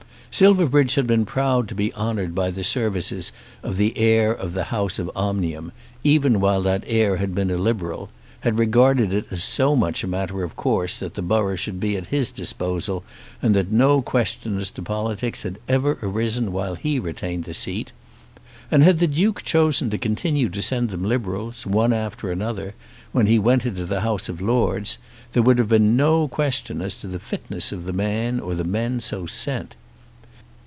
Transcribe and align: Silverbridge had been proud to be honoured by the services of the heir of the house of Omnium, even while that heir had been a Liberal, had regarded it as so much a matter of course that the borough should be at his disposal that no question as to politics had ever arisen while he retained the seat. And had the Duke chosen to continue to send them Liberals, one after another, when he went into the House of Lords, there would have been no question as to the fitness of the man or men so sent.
Silverbridge 0.33 0.95
had 0.95 1.05
been 1.07 1.25
proud 1.25 1.67
to 1.67 1.75
be 1.75 1.93
honoured 1.93 2.33
by 2.33 2.49
the 2.51 2.63
services 2.63 3.33
of 3.61 3.75
the 3.75 3.97
heir 3.97 4.31
of 4.31 4.53
the 4.53 4.63
house 4.63 4.97
of 4.97 5.11
Omnium, 5.13 5.73
even 6.05 6.39
while 6.39 6.61
that 6.61 6.85
heir 6.87 7.17
had 7.17 7.35
been 7.35 7.51
a 7.51 7.57
Liberal, 7.57 8.09
had 8.39 8.57
regarded 8.57 9.11
it 9.11 9.25
as 9.29 9.43
so 9.43 9.75
much 9.75 10.05
a 10.05 10.07
matter 10.07 10.41
of 10.41 10.55
course 10.55 10.99
that 10.99 11.15
the 11.15 11.21
borough 11.21 11.57
should 11.57 11.81
be 11.81 11.97
at 11.97 12.07
his 12.07 12.31
disposal 12.31 13.03
that 13.41 13.73
no 13.73 14.01
question 14.01 14.57
as 14.57 14.71
to 14.71 14.81
politics 14.81 15.43
had 15.43 15.59
ever 15.67 15.99
arisen 16.01 16.53
while 16.53 16.75
he 16.75 16.97
retained 16.97 17.43
the 17.43 17.53
seat. 17.53 17.91
And 18.71 18.85
had 18.85 18.99
the 18.99 19.07
Duke 19.07 19.43
chosen 19.43 19.89
to 19.89 19.97
continue 19.97 20.47
to 20.47 20.61
send 20.61 20.91
them 20.91 21.03
Liberals, 21.03 21.65
one 21.67 21.91
after 21.91 22.31
another, 22.31 22.73
when 23.11 23.27
he 23.27 23.37
went 23.37 23.65
into 23.65 23.83
the 23.85 23.99
House 23.99 24.29
of 24.29 24.39
Lords, 24.39 24.97
there 25.33 25.43
would 25.43 25.59
have 25.59 25.67
been 25.69 25.97
no 25.97 26.29
question 26.29 26.81
as 26.81 26.95
to 26.99 27.07
the 27.07 27.19
fitness 27.19 27.73
of 27.73 27.83
the 27.83 27.91
man 27.93 28.39
or 28.39 28.55
men 28.55 29.01
so 29.01 29.25
sent. 29.25 29.75